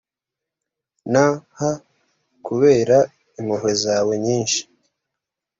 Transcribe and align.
nh 1.11 1.17
kubera 2.45 2.97
impuhwe 3.39 3.71
zawe 3.83 4.13
nyinshi 4.25 4.61